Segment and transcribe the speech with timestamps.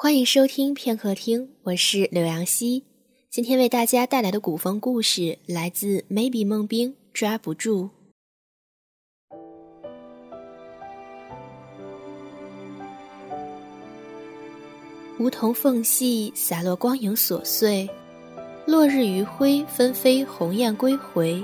[0.00, 2.84] 欢迎收听片刻听，我是柳阳溪。
[3.30, 7.90] 今天为大家带来的古风故事来自《Maybe 梦冰抓不住》。
[15.18, 17.90] 梧桐缝隙洒落光影琐碎，
[18.66, 21.42] 落日余晖纷飞，鸿雁归回。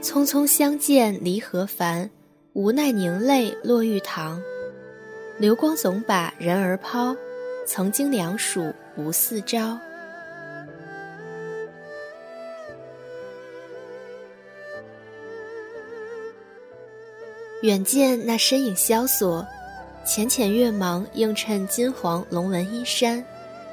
[0.00, 2.08] 匆匆相见离合烦，
[2.52, 4.40] 无奈凝泪落玉堂。
[5.40, 7.16] 流光总把人儿抛，
[7.66, 9.78] 曾经两属无似招。
[17.62, 19.46] 远见那身影萧索，
[20.04, 23.24] 浅浅月芒映衬金黄龙纹衣衫，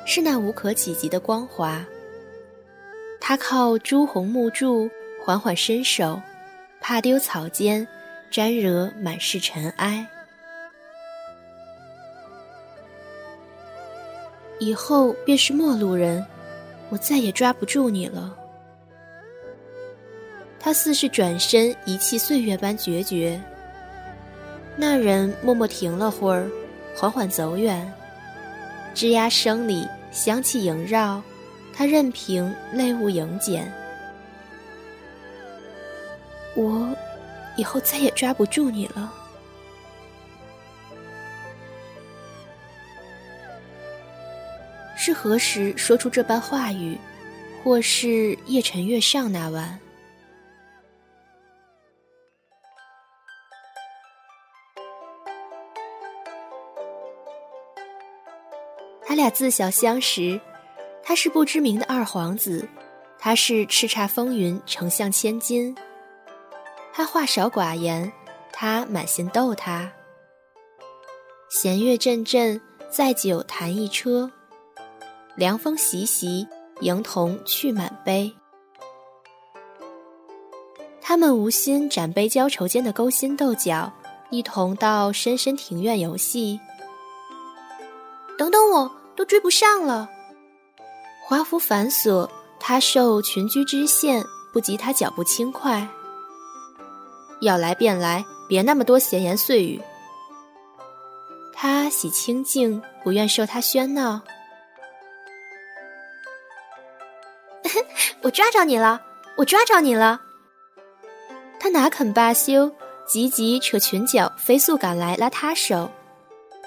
[0.05, 1.86] 是那无可企及的光华。
[3.20, 4.89] 他靠朱红木柱，
[5.22, 6.22] 缓缓伸手，
[6.80, 7.86] 怕丢草尖，
[8.31, 10.08] 沾惹满是尘埃。
[14.59, 16.25] 以后便是陌路人，
[16.89, 18.36] 我再也抓不住你了。
[20.59, 23.41] 他似是转身遗弃岁月般决绝。
[24.75, 26.49] 那人默默停了会儿，
[26.95, 27.94] 缓缓走远。
[28.94, 31.21] 枝桠声里香气萦绕，
[31.73, 33.71] 他任凭泪雾盈减。
[36.55, 36.89] 我
[37.55, 39.14] 以后再也抓不住你了。
[45.08, 46.97] 是何时说出这般话语？
[47.63, 49.80] 或是夜沉月上那晚？
[59.05, 60.38] 他俩自小相识，
[61.02, 62.67] 他是不知名的二皇子，
[63.17, 65.73] 他是叱咤风云、丞相千金。
[66.92, 68.11] 他话少寡言，
[68.52, 69.89] 他满心逗他。
[71.47, 74.30] 弦乐阵阵，载酒弹一车。
[75.38, 76.47] 凉风习习，
[76.81, 78.33] 迎童去满杯。
[80.99, 83.93] 他们无心展杯浇愁间的勾心斗角，
[84.31, 86.59] 一同到深深庭院游戏。
[88.36, 90.09] 等等我，都追不上了。
[91.23, 92.27] 华服繁琐，
[92.59, 95.87] 他受群居之限，不及他脚步轻快。
[97.42, 99.80] 要来便来，别那么多闲言碎语。
[101.53, 104.20] 他喜清静，不愿受他喧闹。
[108.27, 109.02] 我抓着你了！
[109.38, 110.20] 我抓着你了！
[111.61, 112.70] 他哪肯罢休，
[113.08, 115.89] 急急扯裙角，飞速赶来拉他手，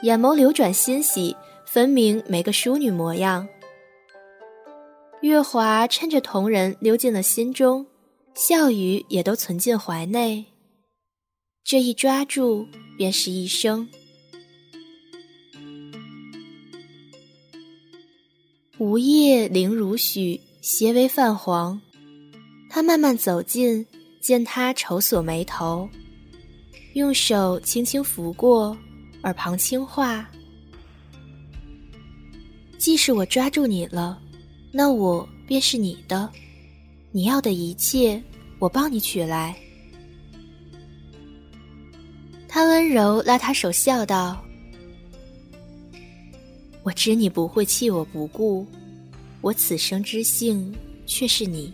[0.00, 3.46] 眼眸流转欣喜，分明没个淑女模样。
[5.20, 7.86] 月华趁着同人溜进了心中，
[8.34, 10.46] 笑语也都存进怀内。
[11.62, 12.66] 这一抓住，
[12.96, 13.86] 便是一生。
[18.78, 20.40] 午夜零如许。
[20.60, 21.80] 斜为泛黄，
[22.68, 23.86] 他慢慢走近，
[24.20, 25.88] 见他愁锁眉头，
[26.92, 28.76] 用手轻轻拂过，
[29.22, 30.30] 耳旁轻话
[32.76, 34.20] ：“既是我抓住你了，
[34.70, 36.30] 那我便是你的，
[37.10, 38.22] 你要的一切，
[38.58, 39.56] 我帮你取来。”
[42.46, 44.44] 他温柔拉他手，笑道
[46.84, 48.66] ：“我知你不会弃我不顾。”
[49.40, 50.74] 我此生之幸，
[51.06, 51.72] 却是你。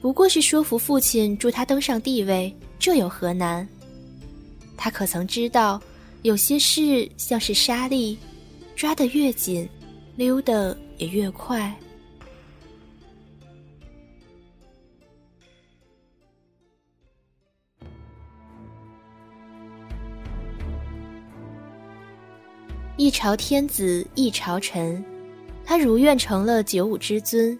[0.00, 3.68] 不过是说服父亲助他登上帝位，这有何难？
[4.76, 5.82] 他可曾知道，
[6.22, 8.16] 有些事像是沙粒，
[8.76, 9.68] 抓得越紧，
[10.16, 11.76] 溜得也越快。
[22.98, 25.04] 一朝天子一朝臣，
[25.64, 27.56] 他如愿成了九五之尊，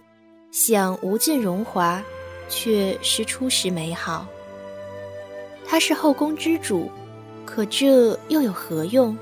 [0.51, 2.03] 享无尽荣华，
[2.49, 4.27] 却失初时美好。
[5.65, 6.91] 他是后宫之主，
[7.47, 9.17] 可这又有何用？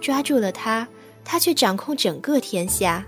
[0.00, 0.88] 抓住了他，
[1.22, 3.04] 他却掌控整个天下，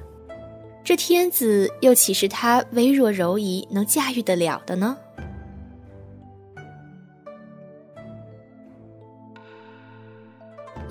[0.85, 4.99] 这天子又岂是他微弱柔仪能驾驭得了的呢？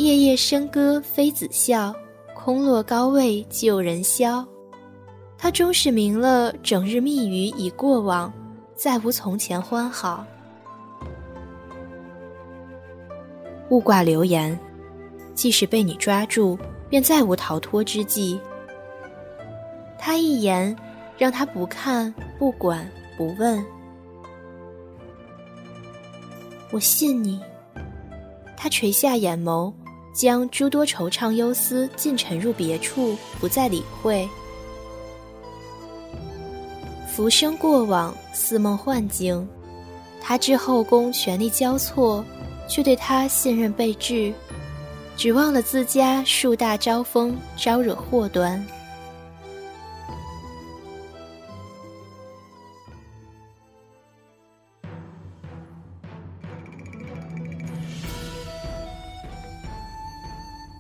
[0.04, 1.96] 夜夜笙歌妃子笑，
[2.36, 4.46] 空落高位旧人消。
[5.38, 8.32] 他终是明了，整日密语已过往，
[8.76, 10.26] 再无从前欢好。
[13.70, 14.60] 勿挂流言，
[15.34, 16.60] 即使被你抓住，
[16.90, 18.38] 便再无逃脱之计。
[19.98, 20.76] 他一言，
[21.18, 22.86] 让他不看、不管、
[23.18, 23.66] 不问。
[26.72, 27.40] 我信你。
[28.58, 29.74] 他垂下眼眸，
[30.14, 34.30] 将诸多惆怅忧思尽沉入别处，不再理会。
[37.12, 39.48] 浮生过往，似梦幻境。
[40.22, 42.24] 他知后宫权力交错，
[42.70, 44.34] 却对他信任备至，
[45.18, 48.66] 只忘了自家树大招风，招惹祸端。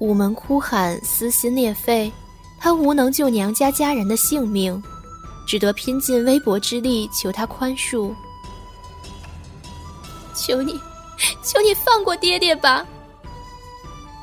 [0.04, 2.12] 午门哭喊，撕心裂肺，
[2.60, 4.84] 他无能救娘家家人的性命。
[5.48, 8.14] 只得拼尽微薄之力求他宽恕。
[10.36, 10.74] 求你，
[11.42, 12.86] 求你放过爹爹吧！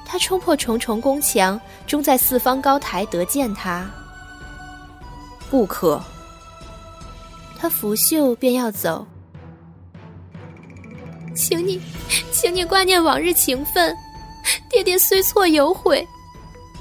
[0.04, 3.90] 他冲破重重宫墙，终在四方高台得见他。
[5.50, 5.98] 不可！
[7.58, 9.06] 他拂袖便要走。
[11.34, 11.80] 请你，
[12.30, 13.96] 请你挂念往日情分。
[14.80, 16.08] 爹爹虽错有悔。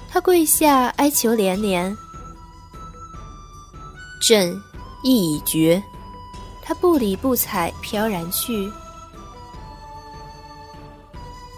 [0.10, 1.94] 他跪下哀求连连。
[4.22, 4.58] 朕
[5.04, 5.84] 意已决，
[6.62, 8.72] 他不理不睬，飘然去。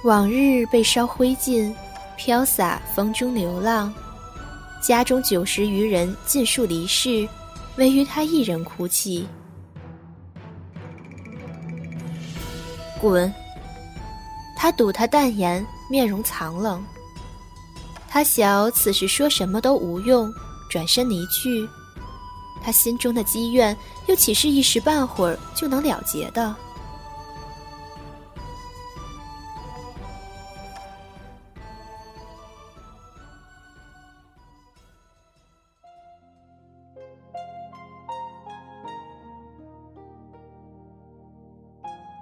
[0.04, 1.72] 往日被烧灰烬，
[2.18, 3.94] 飘洒风中流浪。
[4.82, 7.30] 家中九十余人尽数离世，
[7.76, 9.28] 唯余他一人哭泣。
[13.00, 13.32] 滚！
[14.58, 16.82] 他赌他淡言，面容藏冷。
[18.08, 20.34] 他晓此时说什么都无用，
[20.70, 21.68] 转身离去。
[22.64, 23.76] 他心中的积怨，
[24.08, 26.56] 又岂是一时半会儿就能了结的？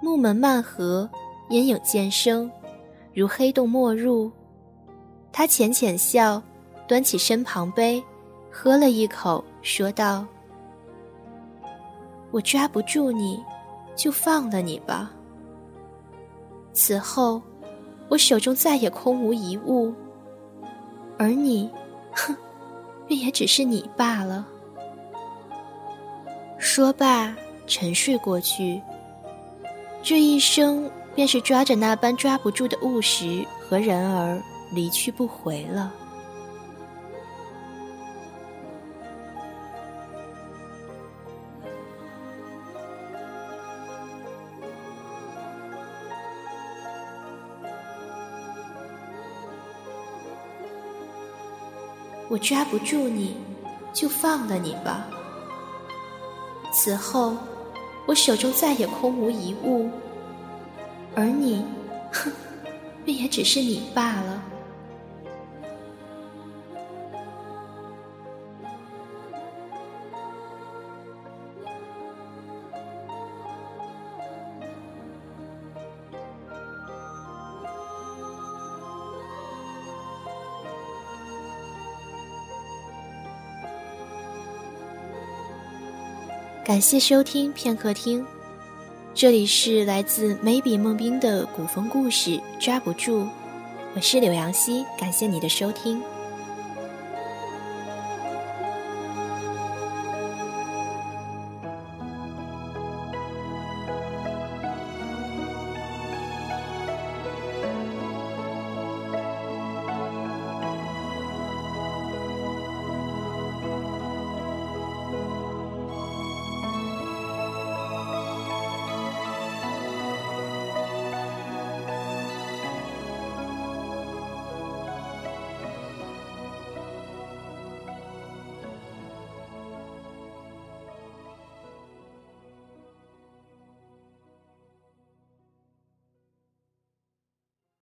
[0.02, 1.08] 木门漫合，
[1.50, 2.50] 阴影渐生，
[3.12, 4.30] 如黑洞没入。
[5.32, 6.42] 他浅浅笑，
[6.88, 8.02] 端起身旁杯，
[8.50, 9.44] 喝了一口。
[9.62, 10.26] 说道
[12.32, 13.42] ：“我抓不住你，
[13.94, 15.10] 就放了你吧。
[16.72, 17.42] 此后，
[18.08, 19.92] 我手中再也空无一物，
[21.18, 21.70] 而你，
[22.12, 22.34] 哼，
[23.06, 24.46] 便也只是你罢了。”
[26.58, 27.34] 说罢，
[27.66, 28.80] 沉睡过去。
[30.02, 34.42] 这一生，便是抓着那般抓不住的物时和人儿，
[34.72, 35.92] 离去不回了。
[52.28, 53.36] 我抓不住你，
[53.92, 55.04] 就放了你吧。
[56.72, 57.36] 此后，
[58.06, 59.90] 我手中再也空无一物，
[61.14, 61.64] 而你，
[62.12, 62.32] 哼，
[63.04, 64.42] 便也只是你罢了。
[86.64, 88.24] 感谢收听片刻听，
[89.20, 93.24] 这里是来自眉笔梦冰的古风故事《抓不住》，
[93.94, 96.00] 我是柳阳溪，感谢你的收听。